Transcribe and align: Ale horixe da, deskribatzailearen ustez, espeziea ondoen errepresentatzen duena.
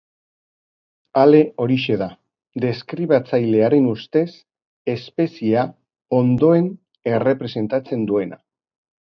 Ale 1.23 1.41
horixe 1.65 1.97
da, 2.01 2.07
deskribatzailearen 2.63 3.91
ustez, 3.91 4.25
espeziea 4.95 5.67
ondoen 6.23 6.73
errepresentatzen 7.13 8.11
duena. 8.15 8.43